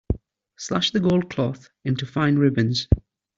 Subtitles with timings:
[0.57, 2.87] Slash the gold cloth into fine ribbons.